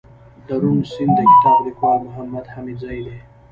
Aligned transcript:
دروڼ 0.47 0.77
سيند 0.91 1.15
دکتاب 1.23 1.57
ليکوال 1.65 1.99
محمودحميدزى 2.05 2.99
دئ 3.05 3.15